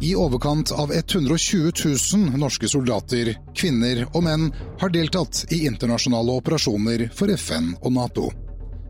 [0.00, 1.72] I overkant av 120
[2.14, 4.44] 000 norske soldater, kvinner og menn
[4.78, 8.28] har deltatt i internasjonale operasjoner for FN og Nato.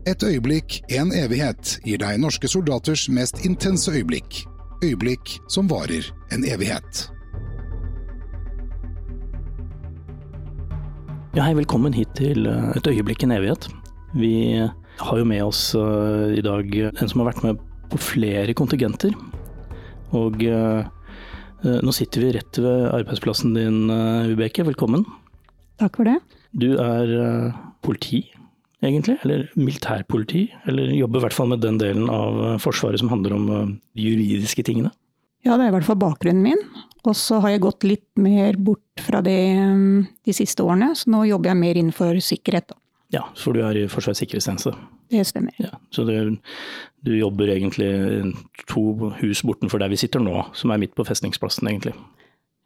[0.05, 4.43] Et øyeblikk, en evighet, gir deg norske soldaters mest intense øyeblikk.
[4.85, 7.01] Øyeblikk som varer en evighet.
[11.33, 13.65] Ja, hei, velkommen hit til eh, Et øyeblikk en evighet.
[14.13, 14.61] Vi
[15.01, 19.17] har jo med oss uh, i dag en som har vært med på flere kontingenter.
[20.13, 20.85] Og uh,
[21.63, 23.79] nå sitter vi rett ved arbeidsplassen din,
[24.31, 24.65] Vibeke.
[24.67, 25.05] Velkommen.
[25.79, 26.17] Takk for det.
[26.55, 27.51] Du er
[27.85, 28.23] politi,
[28.83, 29.17] egentlig?
[29.23, 30.47] Eller militærpoliti?
[30.69, 34.65] Eller jobber i hvert fall med den delen av Forsvaret som handler om de juridiske
[34.67, 34.91] tingene?
[35.47, 36.63] Ja, det er i hvert fall bakgrunnen min.
[37.07, 39.39] Og så har jeg gått litt mer bort fra det
[40.27, 42.75] de siste årene, så nå jobber jeg mer innenfor sikkerhet.
[43.15, 44.73] Ja, for du er i Forsvarets sikkerhetstjeneste?
[45.09, 45.55] Det stemmer.
[45.57, 46.37] Ja, så du,
[47.05, 47.89] du, jobber egentlig
[48.69, 51.95] to hus bortenfor der vi sitter nå, som er midt på festningsplassen, egentlig?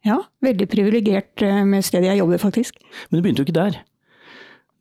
[0.03, 2.81] Ja, veldig privilegert uh, med stedet jeg jobber, faktisk.
[3.08, 3.80] Men du begynte jo ikke der?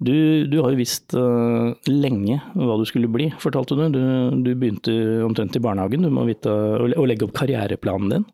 [0.02, 3.84] Du, du, har jo visst uh, lenge hva du skulle bli, fortalte du.
[3.94, 4.02] du.
[4.42, 6.02] Du, begynte omtrent i barnehagen.
[6.02, 8.26] Du må vite å, å legge opp karriereplanen din.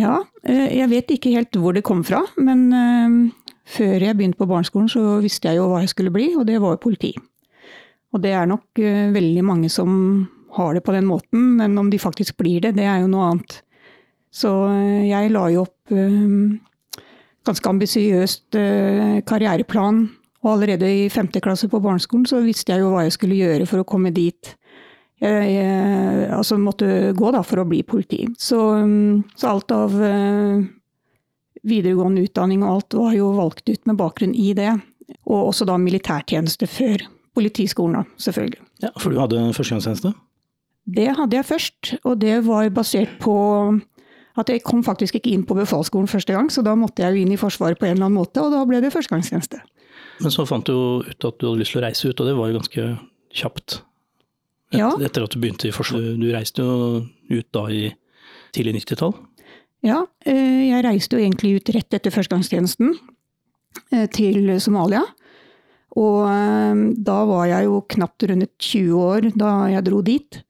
[0.00, 2.24] Ja, uh, jeg vet ikke helt hvor det kom fra.
[2.42, 6.32] Men uh, før jeg begynte på barneskolen så visste jeg jo hva jeg skulle bli,
[6.34, 7.14] og det var jo politi.
[8.10, 8.80] Og det er nok
[9.14, 9.90] veldig mange som
[10.56, 13.28] har det på den måten, men om de faktisk blir det, det er jo noe
[13.30, 13.60] annet.
[14.34, 14.50] Så
[15.06, 15.92] jeg la jo opp
[17.46, 18.58] ganske ambisiøst
[19.26, 20.04] karriereplan
[20.40, 23.66] og allerede i femte klasse på barneskolen så visste jeg jo hva jeg skulle gjøre
[23.68, 24.54] for å komme dit.
[25.20, 28.22] Jeg, jeg altså måtte gå da for å bli politi.
[28.40, 28.60] Så,
[29.36, 29.96] så alt av
[31.60, 34.72] videregående utdanning og alt var jo valgt ut med bakgrunn i det.
[35.28, 37.04] Og også da militærtjeneste før
[37.36, 38.60] politiskolen, da, selvfølgelig.
[38.82, 40.12] Ja, For du hadde førstegangstjeneste?
[40.90, 43.34] Det hadde jeg først, og det var basert på
[44.40, 47.24] at jeg kom faktisk ikke inn på befalsskolen første gang, så da måtte jeg jo
[47.24, 49.60] inn i Forsvaret på en eller annen måte, og da ble det førstegangstjeneste.
[50.20, 52.28] Men så fant du jo ut at du hadde lyst til å reise ut, og
[52.28, 52.86] det var jo ganske
[53.40, 53.80] kjapt.
[54.70, 54.90] Et, ja.
[55.02, 56.18] Etter at du begynte i Forsvaret.
[56.20, 57.88] Du reiste jo ut da i
[58.54, 59.14] tidlig 90-tall?
[59.86, 62.92] Ja, eh, jeg reiste jo egentlig ut rett etter førstegangstjenesten
[63.94, 65.02] eh, til Somalia.
[65.98, 70.40] Og eh, da var jeg jo knapt rundet 20 år da jeg dro dit.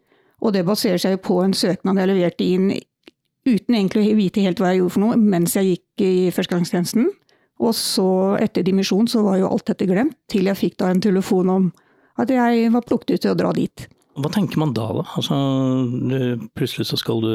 [0.40, 2.70] Og det baserer seg på en søknad jeg leverte inn
[3.48, 7.08] uten egentlig å vite helt hva jeg gjorde for noe mens jeg gikk i førstegangstjenesten.
[7.60, 8.08] Og så,
[8.40, 11.66] etter dimisjon, så var jo alt dette glemt, til jeg fikk da en telefon om
[12.20, 13.84] at jeg var plukket ut til å dra dit.
[14.20, 15.04] Hva tenker man da, da?
[15.16, 15.36] Altså,
[16.56, 17.34] plutselig så skal du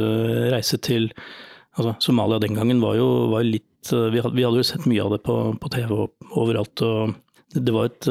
[0.53, 1.11] reise til
[1.77, 5.03] altså, Somalia den gangen var jo var litt vi hadde, vi hadde, jo sett mye
[5.03, 6.81] av det på, på TV overalt.
[6.81, 7.13] og
[7.55, 8.07] det var, et,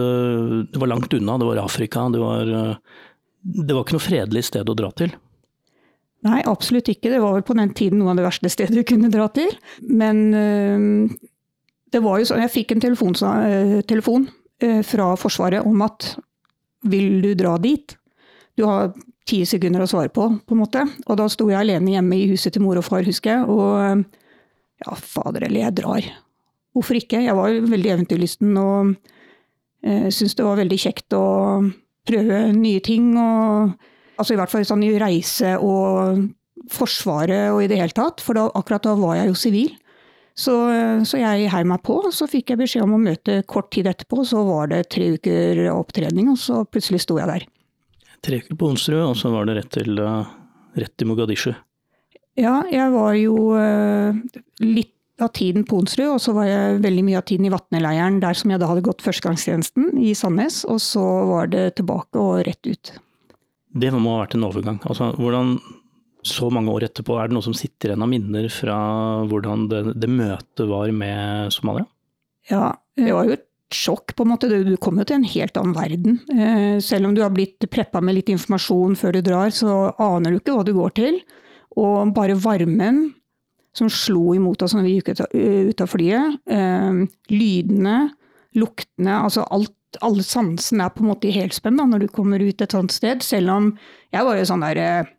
[0.73, 2.07] det var langt unna, det var Afrika.
[2.13, 2.49] Det var,
[3.45, 5.13] det var ikke noe fredelig sted å dra til.
[6.25, 7.13] Nei, absolutt ikke.
[7.13, 9.53] Det var vel på den tiden noe av det verste stedet du kunne dra til.
[9.85, 10.23] Men
[11.95, 14.29] det var jo sånn, Jeg fikk en telefon, eh, telefon
[14.61, 16.17] eh, fra Forsvaret om at
[16.91, 17.95] vil du dra dit?
[18.59, 18.93] Du har
[19.25, 20.83] ti sekunder å svare på, på en måte.
[21.07, 23.47] Og da sto jeg alene hjemme i huset til mor og far, husker jeg.
[23.49, 24.03] Og
[24.85, 26.11] ja, fader eller jeg drar.
[26.75, 27.23] Hvorfor ikke?
[27.23, 28.97] Jeg var jo veldig eventyrlysten og
[29.85, 31.27] eh, syns det var veldig kjekt å
[32.09, 33.13] prøve nye ting.
[33.21, 33.77] Og,
[34.17, 36.25] altså i hvert fall sånn i reise og
[36.71, 38.23] Forsvaret og i det hele tatt.
[38.25, 39.73] For da, akkurat da var jeg jo sivil.
[40.35, 40.55] Så,
[41.07, 44.25] så, jeg heiv meg på, så fikk jeg beskjed om å møte kort tid etterpå.
[44.27, 47.45] Så var det tre uker opptrening, og så plutselig sto jeg der.
[48.25, 50.33] Tre uker på Onsrud, og så var det rett til, eh,
[50.81, 51.53] rett til Mogadishu?
[52.41, 54.17] Ja, jeg var jo uh,
[54.65, 58.19] litt av tiden på Onsrud, og så var jeg veldig mye av tiden i Vatneleiren,
[58.23, 60.65] der som jeg da hadde gått førstegangstjenesten, i Sandnes.
[60.71, 62.93] Og så var det tilbake og rett ut.
[63.75, 64.81] Det må ha vært en overgang.
[64.87, 65.57] Altså, hvordan
[66.25, 68.77] så mange år etterpå, er det noe som sitter igjen av minner fra
[69.29, 71.85] hvordan det, det, møtet var med Somalia?
[72.51, 74.49] Ja, det var jo et sjokk, på en måte.
[74.49, 76.21] Du kommer jo til en helt annen verden.
[76.33, 80.33] Eh, selv om du har blitt preppa med litt informasjon før du drar, så aner
[80.33, 81.21] du ikke hva du går til.
[81.81, 83.09] Og bare varmen
[83.75, 87.01] som slo imot oss når vi gikk ut av flyet, eh,
[87.33, 87.97] lydene,
[88.59, 92.63] luktene, altså alt alle sansene er på en måte i helspenn når du kommer ut
[92.63, 93.23] et sånt sted.
[93.23, 93.69] Selv om
[94.15, 95.13] jeg var jo sånn der eh,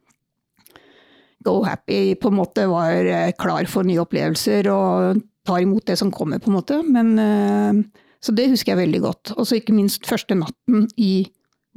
[1.46, 6.00] Go Happy på en måte var eh, klar for nye opplevelser og tar imot det
[6.02, 6.81] som kommer, på en måte.
[6.84, 9.36] Men, eh, så det husker jeg veldig godt.
[9.38, 11.28] Og så ikke minst første natten i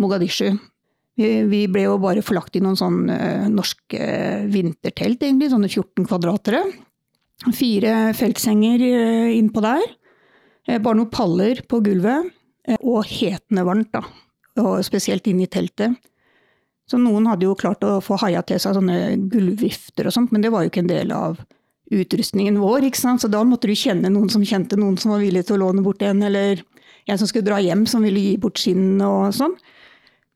[0.01, 0.55] Mogadishu.
[1.19, 4.03] Vi ble jo bare forlagt i noen sånn eh, norske
[4.53, 5.51] vintertelt, egentlig.
[5.51, 6.63] Sånne 14 kvadratere.
[7.55, 8.83] Fire feltsenger
[9.35, 9.83] innpå der.
[10.69, 12.31] Bare noen paller på gulvet.
[12.83, 14.03] Og hetende varmt, da.
[14.63, 15.95] Og spesielt inne i teltet.
[16.89, 18.99] Så noen hadde jo klart å få haia til seg sånne
[19.29, 21.41] gulvvifter og sånt, men det var jo ikke en del av
[21.93, 22.89] utrustningen vår.
[22.89, 23.23] ikke sant?
[23.23, 25.85] Så da måtte du kjenne noen som kjente noen som var villig til å låne
[25.85, 26.63] bort en, eller
[27.09, 29.57] en som skulle dra hjem som ville gi bort skinn og sånn.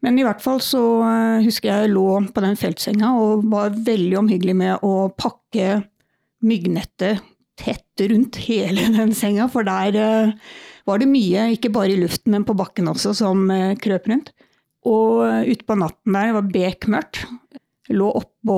[0.02, 4.18] Men i hvert fall så eh, husker jeg lå på den feltsenga og var veldig
[4.24, 5.82] omhyggelig med å pakke
[6.42, 7.22] myggnettet
[7.62, 10.32] tett rundt hele den senga, for der eh,
[10.88, 14.32] var det mye, ikke bare i luften, men på bakken også, som eh, krøp rundt.
[14.90, 17.20] Og utpå natten der, det var bekmørkt.
[17.94, 18.56] Lå oppå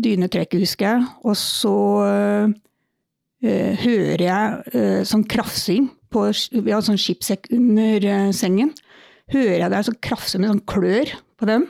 [0.00, 1.08] dynetrekket, husker jeg.
[1.28, 1.72] Og så
[3.42, 8.72] hører jeg sånn krafsing på Vi har sånn skipssekk under sengen.
[9.30, 11.68] Hører jeg det er sånn krafse med sånn klør på dem.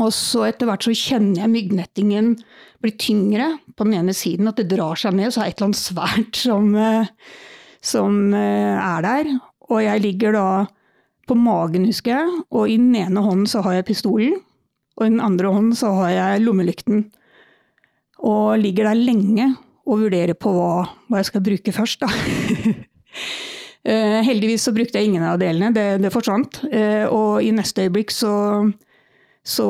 [0.00, 2.34] Og så etter hvert så kjenner jeg myggnettingen
[2.80, 5.32] blir tyngre på den ene siden, at det drar seg ned.
[5.34, 6.70] Så er det et eller annet svært som,
[7.84, 9.32] som er der.
[9.68, 10.46] Og jeg ligger da
[11.28, 12.44] på magen, husker jeg.
[12.50, 14.38] Og i den ene hånden så har jeg pistolen,
[14.98, 17.04] og i den andre hånden så har jeg lommelykten.
[18.26, 19.46] Og ligger der lenge
[19.86, 20.72] og vurderer på hva,
[21.08, 22.08] hva jeg skal bruke først, da.
[23.88, 26.62] uh, heldigvis så brukte jeg ingen av delene, det, det forsvant.
[26.68, 28.34] Uh, og i neste øyeblikk så,
[29.46, 29.66] så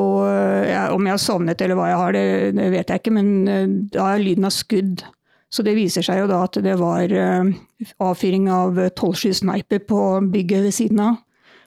[0.66, 2.26] ja, Om jeg har sovnet eller hva jeg har, det,
[2.58, 3.64] det vet jeg ikke, men uh,
[3.94, 5.06] da er lyden av skudd.
[5.50, 7.10] Så det viser seg jo da at det var
[7.98, 11.16] avfyring av tolvsky-sniper på bygget ved siden av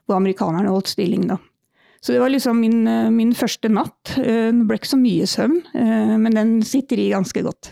[0.08, 1.36] hvor amerikanerne holdt stilling, da.
[2.04, 4.18] Så det var liksom min, eh, min første natt.
[4.18, 7.72] Eh, det ble ikke så mye søvn, eh, men den sitter i ganske godt.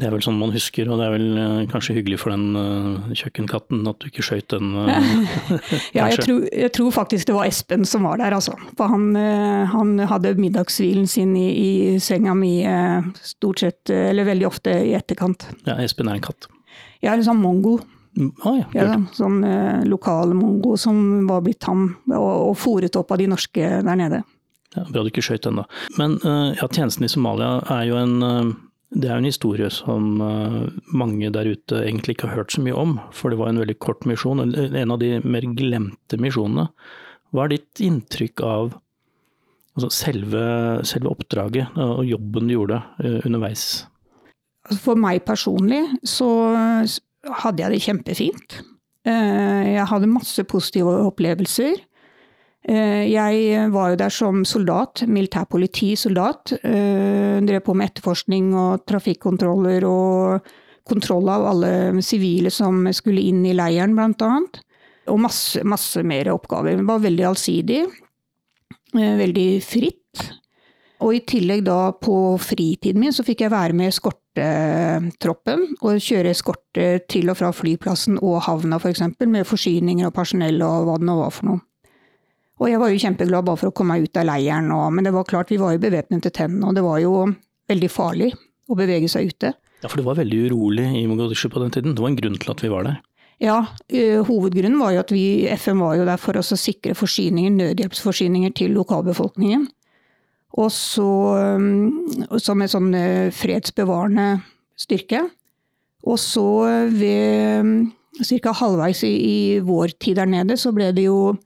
[0.00, 3.82] Det er vel sånn man husker, og det er vel kanskje hyggelig for den kjøkkenkatten
[3.90, 4.72] at du ikke skøyt den?
[5.96, 8.56] ja, jeg tror, jeg tror, faktisk det var Espen som var der, altså.
[8.78, 9.12] For han,
[9.74, 11.70] han hadde middagshvilen sin i, i,
[12.00, 12.54] senga mi
[13.20, 15.50] stort sett, eller veldig ofte i etterkant.
[15.68, 16.48] Ja, Espen er en katt?
[17.04, 17.78] Er en sånn mongo.
[18.42, 23.14] Ah, ja, ja, sånn eh, lokal mongo som var blitt tam og, og fòret opp
[23.14, 24.24] av de norske der nede.
[24.74, 25.64] Ja, bra du ikke skøyt den, da.
[25.98, 28.20] Men ja, tjenesten i Somalia er jo en
[28.90, 32.74] det er en historie som uh, mange der ute egentlig ikke har hørt så mye
[32.74, 32.96] om.
[33.14, 36.66] For det var en veldig kort misjon, en av de mer glemte misjonene.
[37.30, 38.72] Hva er ditt inntrykk av
[39.78, 40.42] altså selve,
[40.88, 42.80] selve, oppdraget og jobben du gjorde
[43.22, 43.84] underveis?
[44.66, 46.26] Altså, for meg personlig så
[47.44, 48.58] hadde jeg det kjempefint.
[49.08, 51.78] Eh, jeg hadde masse positive opplevelser.
[52.68, 56.52] Eh, jeg var jo der som soldat, militærpolitisoldat.
[56.60, 60.50] Eh, drev på med etterforskning og trafikkontroller og
[60.90, 64.60] kontroll av alle sivile som skulle inn i leiren, blant annet.
[65.08, 66.76] Og masse, masse mer oppgaver.
[66.76, 67.80] Det var veldig allsidig.
[68.92, 70.24] Veldig fritt.
[71.00, 76.34] Og i tillegg da på fritiden min så fikk jeg være med eskortetroppen og kjøre
[76.34, 79.06] eskorte til og fra flyplassen og havna f.eks.
[79.16, 81.64] For med forsyninger og personell og hva det nå var for noe.
[82.60, 85.06] Og jeg var jo kjempeglad bare for å komme meg ut av leiren, og, men
[85.06, 87.14] det var klart vi var jo bevæpnet til tennene, og det var jo
[87.70, 88.34] veldig farlig
[88.70, 89.54] å bevege seg ute.
[89.80, 91.96] Ja, for det var veldig urolig i Mogadishu på den tiden.
[91.96, 93.00] Det var en grunn til at vi var der.
[93.40, 95.24] Ja, uh, hovedgrunnen var jo at vi,
[95.56, 99.64] FN var jo der for å sikre forsyninger, nødhjelpsforsyninger til lokalbefolkningen.
[100.60, 101.08] Og så
[101.56, 104.40] um, som en sånn eh, fredsbevarende
[104.80, 105.22] styrke.
[106.10, 106.44] Og så
[106.90, 107.70] ved um,
[108.18, 108.54] ca.
[108.58, 111.38] halvveis i, i vår tid der nede, så ble det jo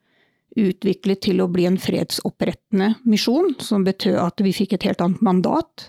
[0.61, 5.23] utviklet til å bli en fredsopprettende misjon, som betød at vi fikk et helt annet
[5.25, 5.89] mandat.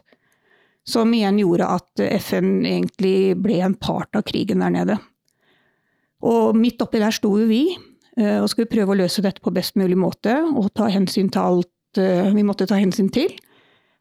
[0.85, 4.97] Som igjen gjorde at FN egentlig ble en part av krigen der nede.
[6.25, 7.63] Og midt oppi der sto jo vi,
[8.17, 11.41] eh, og skulle prøve å løse dette på best mulig måte, og ta hensyn til
[11.41, 13.33] alt Eh, vi måtte ta hensyn til.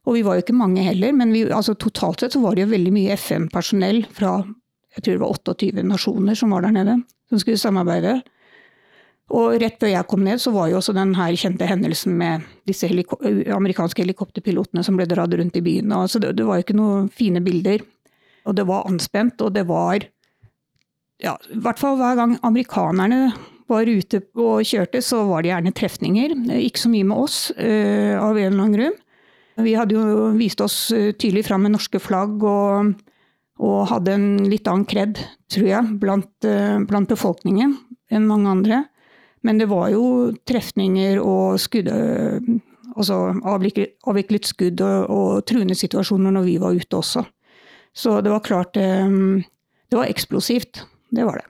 [0.04, 2.66] Og vi var jo ikke mange heller, men vi, altså, totalt sett så var det
[2.66, 4.42] jo veldig mye FN-personell fra
[4.94, 6.92] jeg tror det var 28 nasjoner som var der nede,
[7.26, 8.20] som skulle samarbeide.
[9.32, 12.44] Og rett før jeg kom ned, så var jo også den her kjente hendelsen med
[12.68, 13.16] disse heliko
[13.56, 15.94] amerikanske helikopterpilotene som ble dratt rundt i byen.
[15.96, 17.80] Altså det, det, var jo ikke noen fine bilder.
[18.44, 20.04] Og det var anspent, og det var
[21.22, 23.32] ja, I hvert fall hver gang amerikanerne
[23.70, 26.34] var ute og kjørte, så var det gjerne trefninger.
[26.60, 29.00] Ikke så mye med oss, øh, av en eller annen grunn.
[29.64, 32.90] Vi hadde jo vist oss tydelig fram med norske flagg og,
[33.62, 36.48] og hadde en litt annen kred, tror jeg, blant,
[36.90, 37.76] blant, befolkningen
[38.12, 38.80] enn mange andre.
[39.44, 40.04] Men det var jo
[40.48, 41.90] trefninger og skudd
[42.94, 43.16] Altså
[43.50, 47.24] avviklet, skudd og, og, truende situasjoner når vi var ute også.
[47.90, 49.42] Så det var klart um,
[49.90, 50.84] Det var eksplosivt.
[51.10, 51.48] Det var det.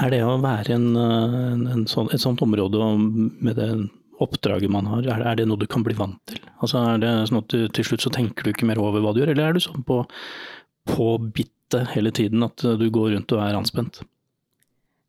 [0.00, 3.70] Er det å være en, en, en sånn, et sånt område med det
[4.20, 6.42] oppdraget man har, er, det noe du kan bli vant til?
[6.62, 9.14] Altså Er det sånn at du, til slutt så tenker du ikke mer over hva
[9.14, 10.02] du gjør, eller er du sånn på,
[10.90, 14.02] på bittet hele tiden at du går rundt og er anspent?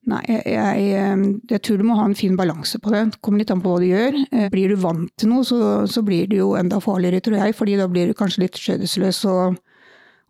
[0.10, 3.03] Nei, jeg, jeg, eh, jeg, tror du må ha en fin balanse på det.
[3.12, 4.15] Det kommer litt an på hva du gjør.
[4.34, 7.58] Eh, blir du vant til noe, så, så blir det jo enda farligere, tror jeg.
[7.58, 9.60] fordi da blir du kanskje litt skjødesløs og,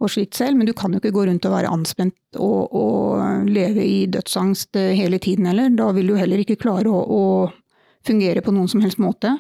[0.04, 0.60] og slitt selv.
[0.60, 4.76] Men du kan jo ikke gå rundt og være anspent og, og leve i dødsangst
[4.82, 5.72] eh, hele tiden heller.
[5.80, 9.38] Da vil du heller ikke klare å, å fungere på noen som helst måte.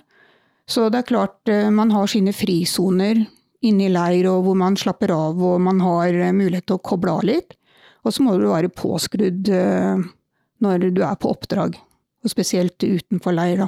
[0.69, 3.17] Så det er klart man har sine frisoner
[3.65, 7.17] inne i leir og hvor man slapper av og man har mulighet til å koble
[7.17, 7.57] av litt.
[8.05, 9.49] Og så må du være påskrudd
[10.63, 11.77] når du er på oppdrag,
[12.21, 13.67] og spesielt utenfor leir.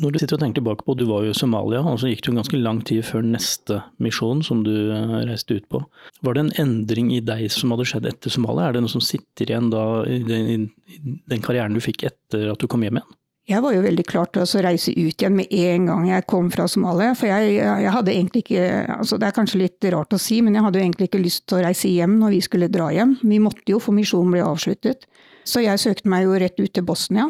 [0.00, 2.22] Når du sitter og tenker tilbake på, du var jo i Somalia, og så gikk
[2.24, 5.80] det jo ganske lang tid før neste misjon som du eh, reiste ut på.
[6.26, 8.68] Var det en endring i deg som hadde skjedd etter Somalia?
[8.68, 11.00] Er det noe som sitter igjen da i den, i
[11.32, 13.16] den karrieren du fikk etter at du kom hjem igjen?
[13.50, 16.50] Jeg var jo veldig klar til å reise ut igjen med en gang jeg kom
[16.54, 17.16] fra Somalia.
[17.18, 20.54] For jeg, jeg, hadde egentlig ikke altså Det er kanskje litt rart å si, men
[20.54, 23.16] jeg hadde jo egentlig ikke lyst til å reise hjem når vi skulle dra hjem.
[23.24, 25.08] Vi måtte jo, for misjonen ble avsluttet.
[25.50, 27.26] Så jeg søkte meg jo rett ut til Bosnia,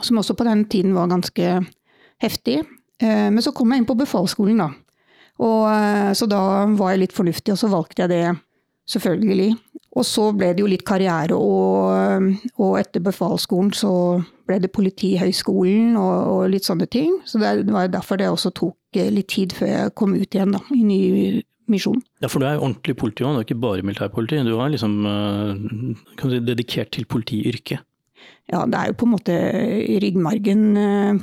[0.00, 1.58] som også på den tiden var ganske
[2.22, 2.62] heftig.
[3.02, 4.70] Eh, men så kom jeg inn på befalsskolen, da.
[5.42, 6.40] Og, eh, så da
[6.78, 8.24] var jeg litt fornuftig, og så valgte jeg det,
[8.92, 9.50] selvfølgelig.
[9.92, 13.92] Og så ble det jo litt karriere, og, og etter befalsskolen så
[14.48, 17.18] ble det Politihøgskolen og, og, litt sånne ting.
[17.28, 20.56] Så det var derfor det også tok eh, litt tid før jeg kom ut igjen
[20.56, 21.02] da, i ny
[21.72, 22.02] misjon.
[22.22, 24.42] Ja, for du er ordentlig politi òg, du er ikke bare militærpoliti.
[24.46, 25.00] Du er liksom
[26.18, 27.82] kan du si, dedikert til politiyrket.
[28.50, 29.36] Ja, det er jo på en måte
[30.02, 30.64] ryggmargen.
[30.76, 31.22] Uh,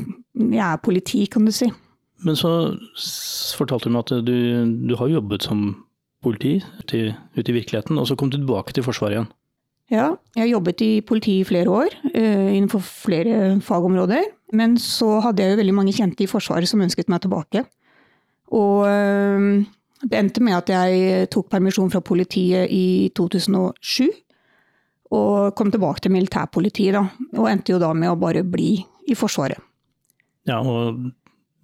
[0.55, 1.69] jeg er politi, kan du si.
[2.25, 2.51] Men så
[3.55, 4.37] fortalte du meg at du,
[4.89, 5.69] du har jobbet som
[6.23, 9.29] politi ute i, i virkeligheten, og så kom du tilbake til Forsvaret igjen.
[9.89, 14.27] Ja, jeg har jobbet i politiet i flere år, uh, innenfor flere fagområder.
[14.53, 17.63] Men så hadde jeg jo veldig mange kjente i Forsvaret som ønsket meg tilbake.
[18.49, 18.81] Og
[20.03, 24.07] det endte med at jeg tok permisjon fra politiet i 2007.
[25.15, 27.05] Og kom tilbake til militærpolitiet, da.
[27.39, 28.75] Og endte jo da med å bare bli
[29.09, 29.59] i Forsvaret.
[30.47, 31.01] Ja, og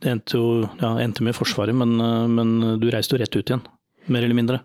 [0.01, 0.48] det endte jo
[0.82, 1.96] ja, endte med Forsvaret, men,
[2.34, 3.63] men du reiste jo rett ut igjen.
[4.10, 4.63] Mer eller mindre.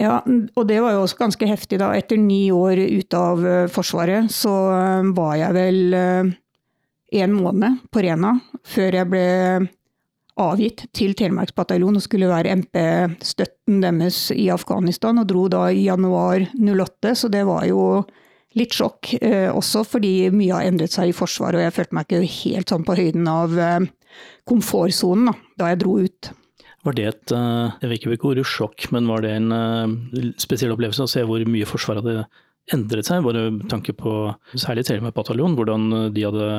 [0.00, 1.92] Ja, og det var jo også ganske heftig, da.
[1.94, 6.32] Etter ni år ute av eh, Forsvaret, så eh, var jeg vel eh,
[7.22, 8.32] en måned på Rena
[8.64, 9.26] før jeg ble
[10.40, 16.46] avgitt til Telemarksbataljonen og skulle være MP-støtten deres i Afghanistan, og dro da i januar
[16.56, 18.02] 08, så det var jo
[18.58, 19.14] litt sjokk.
[19.20, 22.72] Eh, også fordi mye har endret seg i Forsvaret, og jeg følte meg ikke helt
[22.72, 23.90] sånn på høyden av eh,
[24.48, 26.32] komfortsonen da, da jeg dro ut.
[26.82, 30.32] Var det et, eh, jeg vet ikke hvilket ord sjokk, men var det en eh,
[30.42, 32.26] spesiell opplevelse å se hvor mye Forsvaret hadde
[32.72, 33.22] endret seg?
[33.24, 34.16] Var det tanke på
[34.56, 36.50] særlig Telemark-bataljonen, hvordan de hadde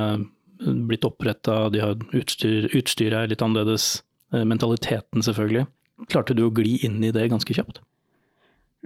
[0.62, 5.66] blitt oppretta, de har utstyr, utstyret er litt annerledes, eh, mentaliteten selvfølgelig.
[6.10, 7.80] Klarte du å gli inn i det ganske kjapt?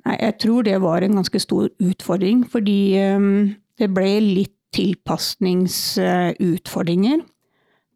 [0.05, 7.21] Nei, jeg tror det var en ganske stor utfordring, fordi um, det ble litt tilpasningsutfordringer.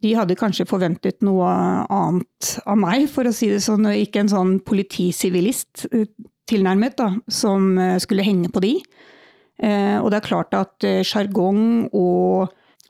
[0.01, 1.47] De hadde kanskje forventet noe
[1.91, 6.07] annet av meg, for å si det sånn, ikke en sånn politisivilist eh,
[6.49, 8.83] tilnærmet, da, som skulle henge på de.
[9.61, 12.49] Og det er klart at sjargong og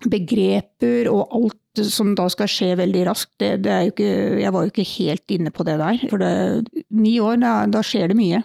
[0.09, 4.09] begreper og alt som da skal skje veldig raskt, det, det ikke,
[4.41, 6.03] jeg var jo ikke helt inne på det der.
[6.11, 8.41] For det, ni år, da, da, skjer det mye.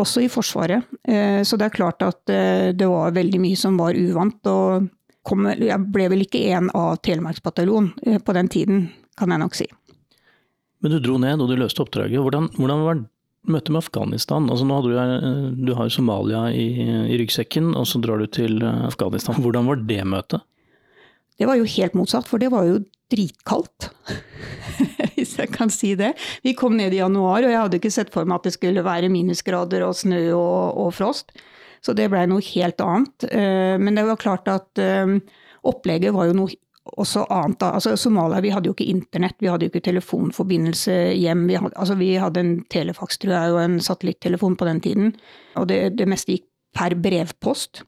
[0.00, 0.88] Også i Forsvaret.
[1.06, 4.40] Eh, så det er klart at eh, det var veldig mye som var uvant.
[4.50, 4.88] Og
[5.28, 8.86] kom, jeg ble vel ikke en av Telemarksbataljonen eh, på den tiden,
[9.18, 9.68] kan jeg nok si.
[10.82, 12.18] Men du dro ned og du løste oppdraget.
[12.24, 13.04] Hvordan, hvordan var
[13.44, 14.48] møtet med Afghanistan?
[14.50, 14.90] Altså nå du,
[15.68, 16.66] du har Somalia i,
[17.12, 19.38] i ryggsekken, og så drar du til Afghanistan.
[19.44, 20.48] Hvordan var det møtet?
[21.38, 22.80] Det var jo helt motsatt, for det var jo
[23.12, 23.90] dritkaldt.
[25.14, 26.14] Hvis jeg kan si det.
[26.46, 28.84] Vi kom ned i januar, og jeg hadde ikke sett for meg at det skulle
[28.86, 31.34] være minusgrader og snø og, og frost.
[31.84, 33.26] Så det blei noe helt annet.
[33.28, 35.18] Eh, men det var klart at eh,
[35.68, 36.60] opplegget var jo noe
[37.00, 37.64] også annet.
[37.64, 41.46] Altså, Somalia vi hadde jo ikke internett, vi hadde jo ikke telefonforbindelse hjem.
[41.48, 45.14] Vi hadde, altså, vi hadde en telefax, tror jeg, og en satellittelefon på den tiden.
[45.60, 47.84] Og det, det meste gikk per brevpost.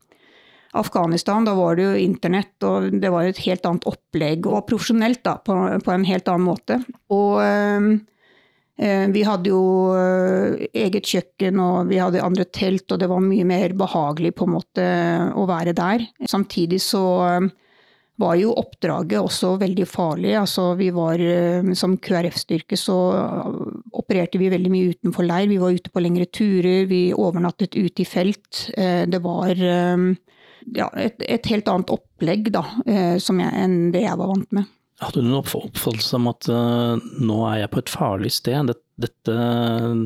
[0.77, 5.23] Afghanistan, da var det jo internett, og det var et helt annet opplegg, og profesjonelt
[5.27, 6.81] da, på, på en helt annen måte.
[7.15, 9.63] Og eh, vi hadde jo
[9.97, 14.49] eh, eget kjøkken, og vi hadde andre telt, og det var mye mer behagelig på
[14.49, 14.89] en måte
[15.37, 16.09] å være der.
[16.29, 17.05] Samtidig så
[18.17, 20.31] var jo oppdraget også veldig farlig.
[20.41, 21.21] Altså, vi var,
[21.77, 22.95] som QRF-styrke så
[23.93, 25.51] opererte vi veldig mye utenfor leir.
[25.51, 28.71] Vi var ute på lengre turer, vi overnattet ute i felt.
[28.73, 29.61] Det var
[30.75, 34.73] ja, et, et, helt annet opplegg da, eh, jeg, enn det jeg var vant med.
[35.03, 38.85] Hadde du noen oppfattelse om at uh, nå er jeg på et farlig sted, dette,
[38.97, 39.35] dette,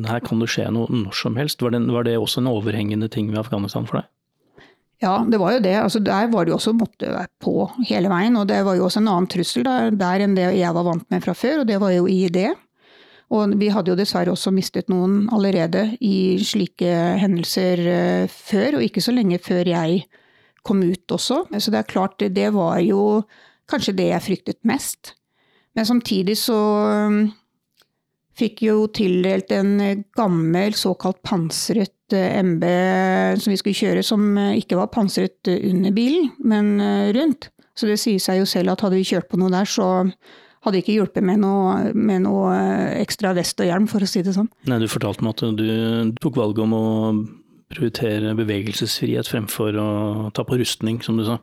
[0.09, 1.63] her kan det skje noe når som helst?
[1.63, 4.09] Var det, var det, også en overhengende ting ved Afghanistan for deg?
[5.01, 5.77] Ja, det var jo det.
[5.79, 7.55] Altså, der var det jo også måtte være på
[7.87, 8.35] hele veien.
[8.37, 11.07] Og det var jo også en annen trussel der, der enn det jeg var vant
[11.09, 12.43] med fra før, og det var jo IID.
[13.31, 16.91] Og vi hadde jo dessverre også mistet noen allerede i slike
[17.23, 20.03] hendelser uh, før, og ikke så lenge før jeg
[20.67, 21.43] kom ut også.
[21.57, 23.23] Så det er klart, det var jo
[23.71, 25.15] kanskje det jeg fryktet mest.
[25.77, 26.57] Men samtidig så
[27.07, 27.21] um,
[28.37, 32.63] fikk jo tildelt en gammel såkalt pansret Eh, MB
[33.39, 37.51] som vi skulle kjøre, som eh, ikke var pansret under bilen, men eh, rundt.
[37.77, 39.87] Så det sier seg jo selv at hadde vi kjørt på noe der, så
[40.61, 42.53] hadde ikke hjulpet med noe, med noe
[42.99, 44.51] ekstra vest og hjelm, for å si det sånn.
[44.69, 46.83] Nei, du fortalte meg at du tok valget om å
[47.71, 49.89] prioritere bevegelsesfrihet fremfor å
[50.35, 51.39] ta på rustning, som du sa.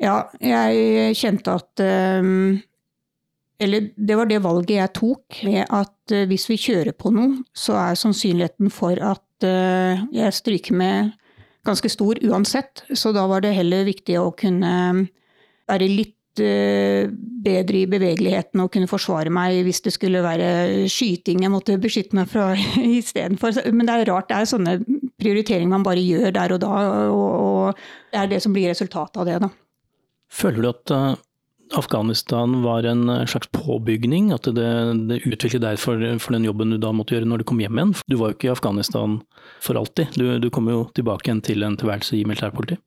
[0.00, 1.82] Ja, jeg kjente at
[3.60, 7.76] Eller det var det valget jeg tok, med at hvis vi kjører på noe, så
[7.76, 11.12] er sannsynligheten for at Eh, jeg stryker med
[11.66, 14.72] ganske stor uansett, så da var det heller viktig å kunne
[15.70, 21.42] være litt eh, bedre i bevegeligheten og kunne forsvare meg hvis det skulle være skyting
[21.42, 22.52] jeg måtte beskytte meg fra
[23.00, 23.58] istedenfor.
[23.72, 24.76] Men det er rart, det er sånne
[25.20, 26.76] prioriteringer man bare gjør der og da,
[27.10, 27.82] og
[28.12, 29.50] det er det som blir resultatet av det, da.
[30.30, 31.18] Føler du at eh,
[31.78, 34.30] Afghanistan var en eh, slags påbygning?
[34.34, 34.70] At det,
[35.10, 37.78] det utviklet deg for, for, den jobben du da måtte gjøre når du kom hjem
[37.78, 37.96] igjen?
[38.10, 39.18] Du var jo ikke i Afghanistan
[39.62, 40.14] for alltid.
[40.18, 42.78] Du, du kom jo tilbake igjen til en tilværelse i militærpoliti.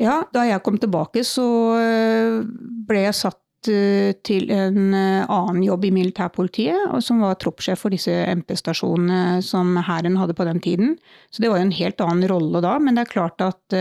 [0.00, 1.46] Ja, da jeg kom tilbake så
[1.80, 2.42] eh,
[2.88, 8.12] ble jeg satt eh, til en annen jobb i militærpolitiet, som var troppssjef for disse
[8.12, 10.94] MP-stasjonene som Hæren hadde på den tiden.
[11.32, 13.78] Så det var jo en helt annen rolle da, men det er klart at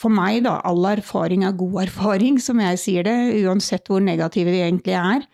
[0.00, 4.52] for meg, da, all erfaring er god erfaring, som jeg sier det, uansett hvor negative
[4.52, 5.24] de egentlig er.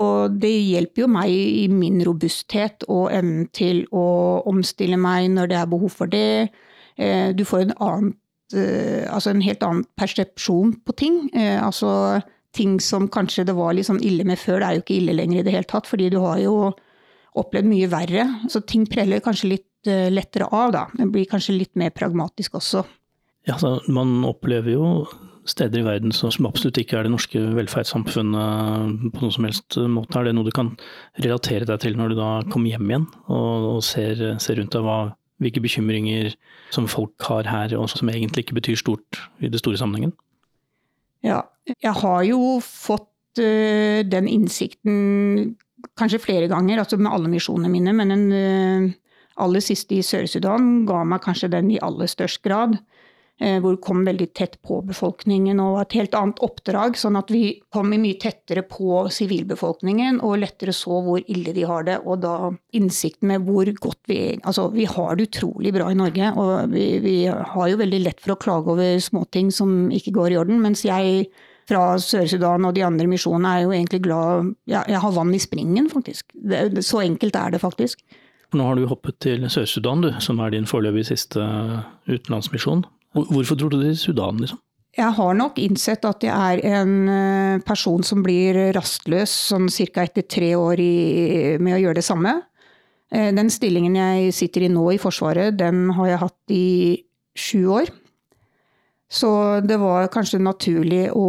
[0.00, 5.50] Og det hjelper jo meg i min robusthet og evnen til å omstille meg når
[5.50, 6.48] det er behov for det.
[6.96, 8.18] Eh, du får en, annen, eh,
[8.58, 11.22] altså en helt annen persepsjon på ting.
[11.34, 12.20] Eh, altså
[12.56, 15.14] ting som kanskje det var litt sånn ille med før, det er jo ikke ille
[15.14, 16.54] lenger i det hele tatt, fordi du har jo
[17.38, 18.26] opplevd mye verre.
[18.50, 20.82] Så ting preller kanskje litt lettere av, da.
[20.92, 22.82] Det blir kanskje litt mer pragmatisk også.
[23.48, 23.56] Ja,
[23.88, 24.88] Man opplever jo
[25.48, 30.18] steder i verden som absolutt ikke er det norske velferdssamfunnet på noen som helst måte.
[30.18, 30.74] Er det noe du kan
[31.18, 34.84] relatere deg til når du da kommer hjem igjen og, og ser, ser, rundt deg
[34.86, 34.98] hva,
[35.40, 36.34] hvilke bekymringer
[36.74, 40.12] som folk har her, og som egentlig ikke betyr stort i det store sammenhengen?
[41.26, 45.56] Ja, jeg har jo fått uh, den innsikten
[46.00, 48.96] kanskje flere ganger, altså med alle misjonene mine, men den uh,
[49.40, 52.76] aller siste i Sør-Sudan ga meg kanskje den i aller størst grad.
[53.40, 56.98] Eh, hvor vi kom veldig tett på befolkningen og et helt annet oppdrag.
[57.00, 61.86] Sånn at vi kom mye tettere på sivilbefolkningen og lettere så hvor ille de har
[61.88, 61.96] det.
[62.04, 66.34] Og da innsikten med hvor godt vi Altså, vi har det utrolig bra i Norge.
[66.36, 70.34] Og vi, vi har jo veldig lett for å klage over småting som ikke går
[70.34, 70.60] i orden.
[70.60, 71.30] Mens jeg
[71.70, 75.40] fra Sør-Sudan og de andre misjonene er jo egentlig glad ja, Jeg har vann i
[75.40, 76.28] springen, faktisk.
[76.34, 78.04] Det, så enkelt er det faktisk.
[78.52, 81.40] Nå har du hoppet til Sør-Sudan, som er din foreløpig siste
[82.10, 82.84] utenlandsmisjon.
[83.14, 84.60] Hvorfor tror du det er Sudan, liksom?
[84.98, 90.02] Jeg har nok innsett at jeg er en eh, person som blir rastløs sånn ca.
[90.02, 90.94] etter tre år i,
[91.62, 92.34] med å gjøre det samme.
[93.14, 96.66] Eh, den stillingen jeg sitter i nå i Forsvaret, den har jeg hatt i
[97.38, 97.92] sju år.
[99.10, 99.30] Så
[99.66, 101.26] det var kanskje naturlig å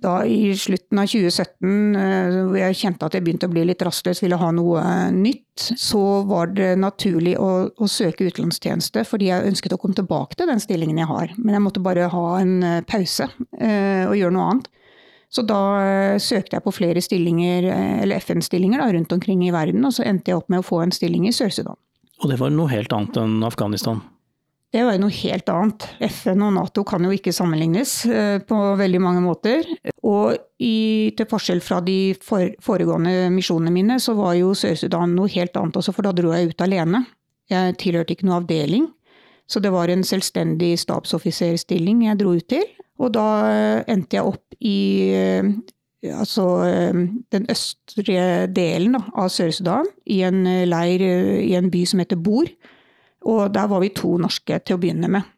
[0.00, 3.82] da i slutten av 2017, eh, hvor jeg kjente at jeg begynte å bli litt
[3.84, 9.48] rastløs, ville ha noe nytt, så var det naturlig å, å, søke utenlandstjeneste, fordi jeg
[9.50, 11.34] ønsket å komme tilbake til den stillingen jeg har.
[11.36, 14.70] Men jeg måtte bare ha en eh, pause eh, og gjøre noe annet.
[15.30, 15.62] Så da
[16.18, 17.68] søkte jeg på flere stillinger,
[18.02, 20.90] eller FN-stillinger rundt omkring i verden, og så endte jeg opp med å få en
[20.90, 21.78] stilling i Sør-Sudan.
[22.18, 24.02] Og det var noe helt annet enn Afghanistan?
[24.70, 25.86] Det var jo noe helt annet.
[26.06, 29.66] FN og Nato kan jo ikke sammenlignes eh, på veldig mange måter.
[30.06, 35.30] Og i, til forskjell fra de for, foregående misjonene mine, så var jo Sør-Sudan noe
[35.34, 37.02] helt annet også, for da dro jeg ut alene.
[37.50, 38.86] Jeg tilhørte ikke noe avdeling.
[39.50, 42.62] Så det var en selvstendig stabsoffiserstilling jeg dro ut til.
[43.02, 44.80] Og da eh, endte jeg opp i
[45.18, 45.54] eh,
[46.14, 46.44] altså
[47.34, 51.02] den østre delen av Sør-Sudan, i en leir
[51.42, 52.46] i en by som heter Bor
[53.28, 55.28] og der var vi to norske til å begynne med.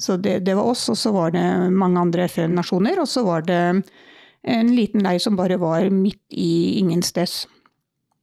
[0.00, 1.44] Så det, det var oss, og så var det
[1.76, 3.02] mange andre FN-nasjoner.
[3.02, 3.60] Og så var det
[4.48, 7.42] en liten leir som bare var midt i ingensteds.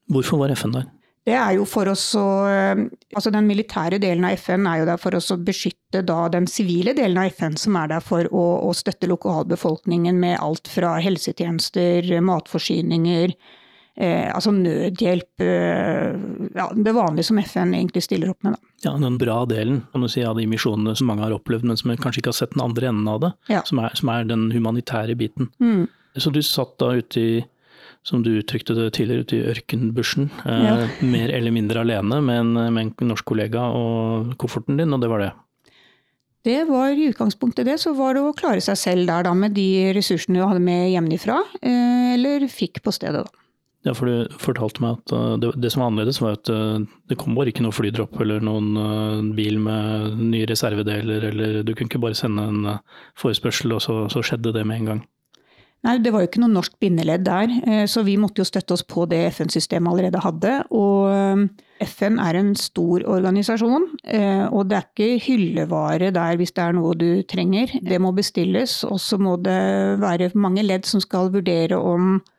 [0.10, 0.88] Hvorfor var FN der?
[1.28, 5.00] Det er jo for oss å Altså den militære delen av FN er jo der
[5.02, 8.46] for oss å beskytte da den sivile delen av FN, som er der for å,
[8.70, 13.34] å støtte lokalbefolkningen med alt fra helsetjenester, matforsyninger,
[13.98, 15.42] eh, altså nødhjelp.
[15.44, 16.16] Eh,
[16.56, 18.56] ja, det vanlige som FN egentlig stiller opp med.
[18.56, 18.74] Da.
[18.88, 21.80] Ja, Den bra delen kan du si, av de misjonene som mange har opplevd, men
[21.80, 23.34] som kanskje ikke har sett den andre enden av det.
[23.52, 23.64] Ja.
[23.68, 25.52] Som, er, som, er, den humanitære biten.
[25.60, 25.88] Mm.
[26.18, 27.32] Så du satt da ute i
[28.08, 30.30] som du uttrykte det tidligere, ute i ørkenbushen.
[30.46, 30.76] Eh, Ja.
[31.16, 35.10] mer eller mindre alene med en, med en norsk kollega og kofferten din, og det
[35.12, 35.34] var det.
[36.48, 39.52] Det var i utgangspunktet det, så var det å klare seg selv der da, med
[39.58, 43.26] de ressursene du hadde med hjemmefra, eh, eller fikk på stedet.
[43.26, 43.47] da.
[43.86, 46.82] Ja, for du fortalte meg at uh, det, det som var annerledes, var at uh,
[47.08, 51.76] det kom bare ikke noe flydropp eller noen uh, bil med nye reservedeler, eller du
[51.76, 52.74] kunne ikke bare sende en
[53.20, 55.06] forespørsel, og så, så skjedde det med en gang.
[55.86, 58.74] Nei, det var jo ikke noe norsk bindeledd der, eh, så vi måtte jo støtte
[58.74, 60.54] oss på det FN-systemet allerede hadde.
[60.74, 61.44] Og eh,
[61.86, 66.76] FN er en stor organisasjon, eh, og det er ikke hyllevare der hvis det er
[66.76, 67.78] noe du trenger.
[67.86, 69.62] Det må bestilles, og så må det
[70.02, 72.34] være mange ledd som skal vurdere om eh,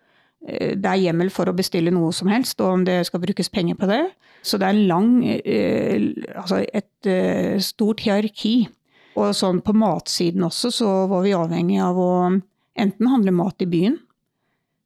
[0.47, 3.79] det er hjemmel for å bestille noe som helst, og om det skal brukes penger
[3.79, 4.03] på det.
[4.43, 8.69] Så det er lang, eh, altså et eh, stort hierarki.
[9.19, 12.13] Og sånn på matsiden også, så var vi avhengig av å
[12.79, 13.97] enten handle mat i byen,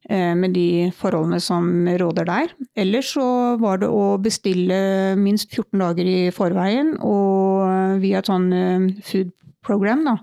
[0.09, 2.55] eh, med de forholdene som råder der.
[2.75, 8.49] Eller så var det å bestille minst 14 dager i forveien, og via et sånn
[8.57, 10.17] eh, food program, da,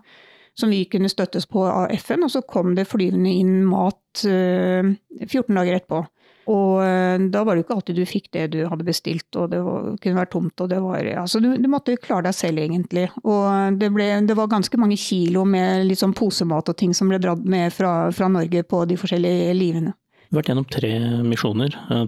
[0.57, 3.98] som vi kunne støttes på av FN, og så kom det flyvende inn mat
[4.29, 4.95] eh,
[5.27, 6.01] 14 dager etterpå.
[6.49, 9.51] Og eh, da var det jo ikke alltid du fikk det du hadde bestilt, og
[9.53, 10.55] det var, kunne være tomt.
[10.63, 13.05] og det var, altså du, du måtte klare deg selv, egentlig.
[13.21, 17.11] Og det, ble, det var ganske mange kilo med litt sånn posemat og ting som
[17.11, 19.95] ble dratt med fra, fra Norge på de forskjellige livene.
[20.29, 20.91] Du har vært gjennom tre
[21.25, 22.03] misjoner eh,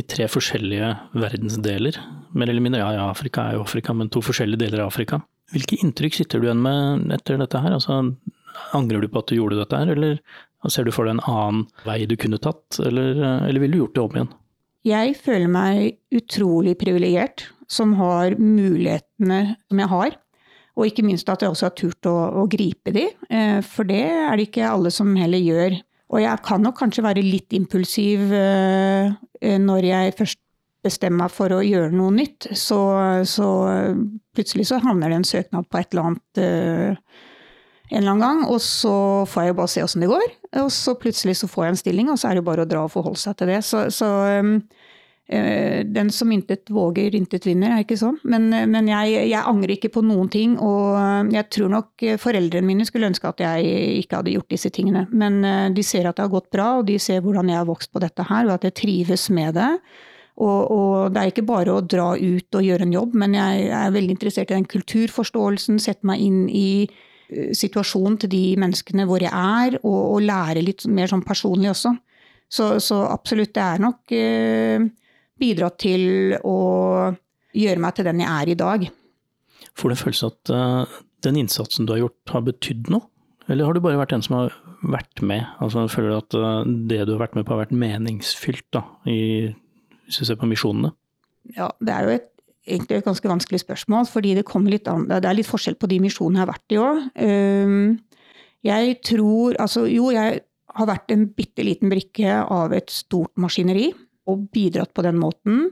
[0.00, 1.98] i tre forskjellige verdensdeler.
[2.32, 5.20] Mer eller mindre, ja ja, Afrika er jo Afrika, men to forskjellige deler av Afrika.
[5.52, 7.74] Hvilke inntrykk sitter du igjen med etter dette her?
[7.76, 7.98] Altså,
[8.76, 10.16] angrer du på at du gjorde dette her, eller
[10.70, 13.82] ser du for deg en annen vei du kunne tatt, eller, eh, eller ville du
[13.82, 14.32] gjort det om igjen?
[14.86, 20.18] Jeg føler meg utrolig privilegert som har mulighetene som jeg har.
[20.78, 24.04] Og ikke minst at jeg også har turt å, å gripe de, eh, for det
[24.08, 25.76] er det ikke alle som heller gjør.
[26.12, 29.12] Og jeg kan nok kanskje være litt impulsiv eh,
[29.60, 30.40] når jeg først
[30.82, 32.50] bestemmer meg for å gjøre noe nytt.
[32.58, 32.80] Så,
[33.28, 33.48] så
[34.34, 37.20] plutselig så havner det en søknad på et eller annet eh,
[37.92, 38.94] en eller annen gang, og så
[39.28, 40.30] får jeg jo bare se åssen det går.
[40.62, 42.68] Og så plutselig så får jeg en stilling, og så er det jo bare å
[42.70, 43.58] dra og forholde seg til det.
[43.68, 44.08] Så, så
[44.40, 44.54] um,
[45.28, 48.16] uh, den som intet våger, intet vinner, er ikke sånn.
[48.24, 52.88] Men, men jeg, jeg, angrer ikke på noen ting, og jeg tror nok foreldrene mine
[52.88, 55.04] skulle ønske at jeg ikke hadde gjort disse tingene.
[55.12, 57.68] Men uh, de ser at det har gått bra, og de ser hvordan jeg har
[57.68, 59.68] vokst på dette her, og at jeg trives med det.
[60.40, 63.66] Og, og, det er ikke bare å dra ut og gjøre en jobb, men jeg
[63.68, 66.70] er veldig interessert i den kulturforståelsen, sette meg inn i
[67.56, 71.94] situasjonen til de menneskene hvor jeg er, og, og lære litt mer sånn personlig også.
[72.52, 74.82] Så, så absolutt, det er nok eh,
[75.40, 76.58] bidratt til å
[77.56, 78.84] gjøre meg til den jeg er i dag.
[79.78, 83.08] Får du en følelse at uh, den innsatsen du har gjort, har betydd noe?
[83.50, 85.46] Eller har du bare vært en som har vært med?
[85.64, 88.84] Altså, føler du at uh, det du har vært med på har vært meningsfylt, da,
[89.08, 89.48] i,
[90.06, 90.92] hvis du ser på misjonene?
[91.56, 92.28] Ja, det er jo et
[92.66, 95.98] egentlig et ganske vanskelig spørsmål, fordi det, litt an, det er litt forskjell på de
[96.04, 96.98] misjonene jeg har vært i òg.
[98.62, 103.90] Jeg tror Altså, jo, jeg har vært en bitte liten brikke av et stort maskineri
[104.30, 105.66] og bidratt på den måten.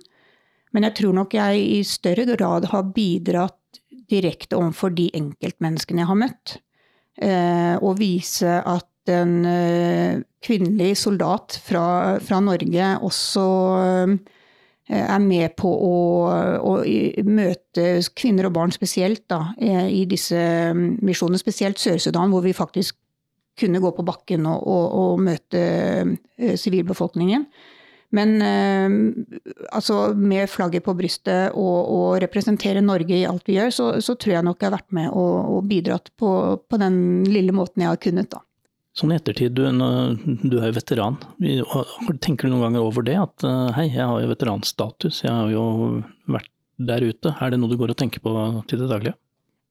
[0.74, 6.11] Men jeg tror nok jeg i større grad har bidratt direkte overfor de enkeltmenneskene jeg
[6.11, 6.57] har møtt.
[7.81, 9.38] Og vise at en
[10.44, 13.46] kvinnelig soldat fra, fra Norge også
[14.90, 15.96] er med på å,
[16.66, 16.72] å,
[17.26, 17.85] møte
[18.18, 20.40] kvinner og barn spesielt da, i disse
[20.74, 22.98] misjonene, spesielt Sør-Sudan, hvor vi faktisk
[23.61, 25.61] kunne gå på bakken og, og, og møte
[26.59, 27.46] sivilbefolkningen.
[28.16, 28.40] Men
[29.70, 34.16] altså, med flagget på brystet og, og, representere Norge i alt vi gjør, så, så,
[34.18, 36.33] tror jeg nok jeg har vært med og bidratt på,
[36.66, 36.96] på, den
[37.31, 38.33] lille måten jeg har kunnet.
[38.33, 38.42] da.
[38.98, 41.18] Sånn i ettertid, du, du er jo veteran.
[41.38, 43.14] Tenker du noen ganger over det?
[43.22, 43.44] At
[43.76, 45.64] hei, jeg har jo veteranstatus, jeg har jo
[46.26, 46.50] vært
[46.81, 47.35] der ute.
[47.38, 48.35] Er det noe du går og tenker på
[48.70, 49.16] til det daglige?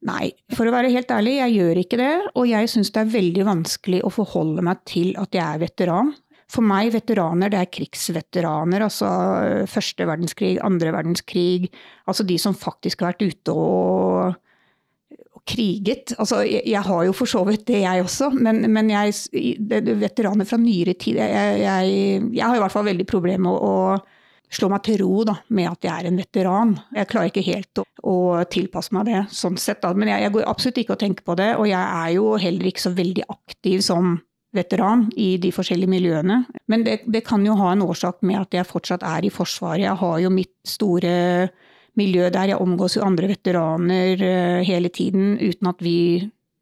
[0.07, 2.13] Nei, for å være helt ærlig, jeg gjør ikke det.
[2.39, 6.13] Og jeg syns det er veldig vanskelig å forholde meg til at jeg er veteran.
[6.49, 8.85] For meg, veteraner, det er krigsveteraner.
[8.87, 9.09] Altså
[9.69, 11.67] første verdenskrig, andre verdenskrig.
[12.09, 14.39] Altså de som faktisk har vært ute og
[15.47, 16.13] kriget.
[16.19, 19.15] Altså, jeg, jeg, har jo for så vidt det, jeg også, men, men jeg,
[19.59, 23.73] det, veteraner fra nyere tid jeg, jeg, har i hvert fall veldig problemer med å,
[23.95, 26.73] å slå meg til ro da, med at jeg er en veteran.
[26.95, 28.15] Jeg klarer ikke helt å, å
[28.49, 29.81] tilpasse meg det, sånn sett.
[29.83, 29.93] Da.
[29.93, 31.51] Men jeg, går absolutt ikke og tenker på det.
[31.59, 34.17] Og jeg er jo heller ikke så veldig aktiv som
[34.55, 36.41] veteran i de forskjellige miljøene.
[36.71, 39.85] Men det, det, kan jo ha en årsak med at jeg fortsatt er i Forsvaret.
[39.85, 41.13] Jeg har jo mitt store
[41.97, 42.53] miljø der.
[42.53, 45.97] Jeg omgås jo andre veteraner eh, hele tiden uten at vi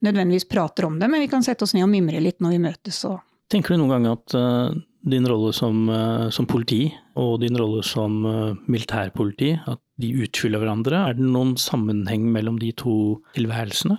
[0.06, 2.62] nødvendigvis prater om det, men vi kan sette oss ned og mimre litt når vi
[2.68, 3.02] møtes.
[3.10, 3.20] Og...
[3.52, 4.76] Tenker du noen gang at uh,
[5.08, 6.86] din rolle som, uh, som, politi
[7.18, 11.08] og din rolle som uh, militærpoliti, at de utfyller hverandre?
[11.10, 13.98] Er det noen sammenheng mellom de to tilværelsene?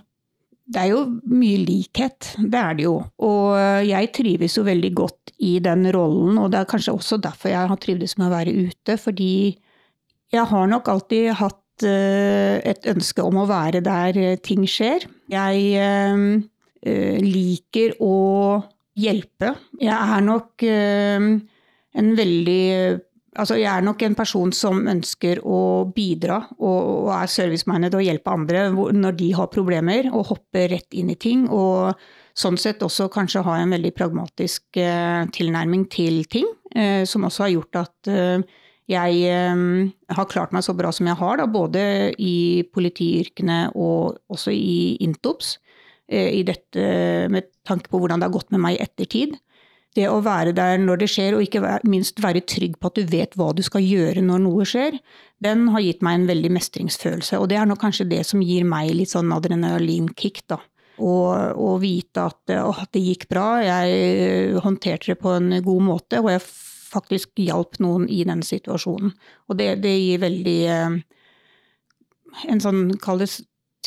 [0.68, 2.98] Det er jo mye likhet, det er det jo.
[3.24, 3.54] Og
[3.88, 7.70] jeg trives jo veldig godt i den rollen, og det er kanskje også derfor jeg
[7.70, 8.98] har trivdes med å være ute.
[9.00, 9.30] Fordi
[10.34, 15.06] jeg har nok alltid hatt uh, et ønske om å være der uh, ting skjer.
[15.32, 18.14] Jeg uh, liker å
[18.98, 19.54] hjelpe.
[19.80, 22.64] Jeg er nok en veldig
[23.38, 28.02] Altså, jeg er nok en person som ønsker å bidra og, og er service-minded og
[28.02, 31.44] hjelpe andre når de har problemer, og hoppe rett inn i ting.
[31.46, 31.92] Og
[32.34, 34.80] sånn sett også kanskje ha en veldig pragmatisk
[35.36, 36.48] tilnærming til ting,
[37.06, 38.10] som også har gjort at
[38.88, 41.82] jeg ehm, har klart meg så bra som jeg har, da, både
[42.16, 45.58] i politiyrkene og også i Intops.
[46.08, 49.36] Eh, I dette med tanke på hvordan det har gått med meg i ettertid.
[49.96, 53.12] Det å være der når det skjer, og ikke minst være trygg på at du
[53.12, 54.96] vet hva du skal gjøre når noe skjer,
[55.44, 57.40] den har gitt meg en veldig mestringsfølelse.
[57.40, 60.60] Og det er nok kanskje det som gir meg litt sånn adrenalinkick, da.
[60.98, 66.32] Å vite at, å, det gikk bra, jeg håndterte det på en god måte, og
[66.32, 66.42] jeg
[66.88, 69.12] faktisk hjalp noen i den situasjonen.
[69.48, 70.98] Og det, det gir veldig eh,
[72.52, 73.30] en sånn, kall det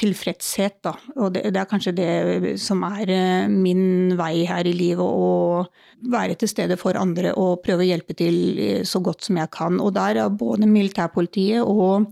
[0.01, 0.93] tilfredshet, da.
[1.19, 5.03] Og det, det, er kanskje det som er eh, min vei her i livet.
[5.03, 9.41] Å være til stede for andre og prøve å hjelpe til eh, så godt som
[9.41, 9.81] jeg kan.
[9.83, 12.11] Og der er både militærpolitiet og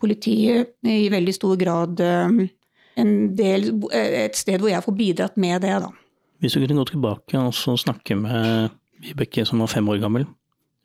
[0.00, 5.90] politiet i veldig stor grad del, et sted hvor jeg får bidratt med det, da.
[6.40, 10.26] Hvis du kunne gå tilbake og snakke med Vibeke som var fem år gammel,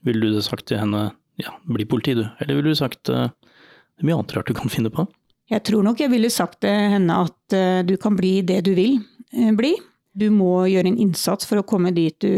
[0.06, 1.10] ville du sagt til henne
[1.42, 4.56] ja, bli politi du, eller ville du sagt uh, det er mye annet rart du
[4.56, 5.08] kan finne på?
[5.52, 8.74] Jeg tror nok jeg ville sagt til henne at uh, du kan bli det du
[8.78, 8.98] vil
[9.36, 9.76] uh, bli.
[10.16, 12.32] Du må gjøre en innsats for å komme dit du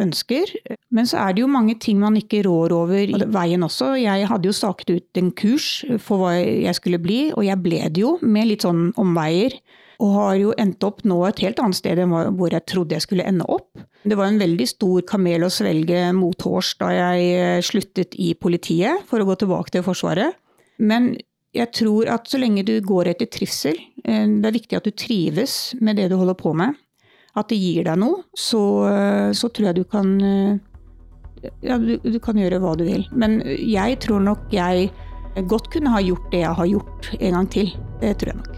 [0.00, 0.48] ønsker.
[0.88, 3.90] Men så er det jo mange ting man ikke rår over i veien også.
[4.00, 5.66] Jeg hadde jo staket ut en kurs
[6.00, 9.58] for hva jeg skulle bli, og jeg ble det jo med litt sånn omveier.
[9.98, 13.04] Og har jo endt opp nå et helt annet sted enn hvor jeg trodde jeg
[13.04, 13.80] skulle ende opp.
[14.06, 19.02] Det var en veldig stor kamel å svelge mothårs da jeg eh, sluttet i politiet
[19.10, 20.38] for å gå tilbake til Forsvaret.
[20.78, 21.16] Men
[21.56, 24.94] jeg tror at så lenge du går etter trivsel, eh, det er viktig at du
[24.94, 26.78] trives med det du holder på med,
[27.34, 30.14] at det gir deg noe, så, eh, så tror jeg du kan
[31.62, 33.04] ja, du, du, kan gjøre hva du vil.
[33.10, 34.92] Men jeg tror nok jeg
[35.50, 37.74] godt kunne ha gjort det jeg har gjort en gang til.
[38.02, 38.57] Det tror jeg nok.